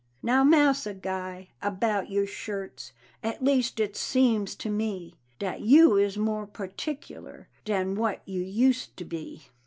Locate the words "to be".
8.97-9.49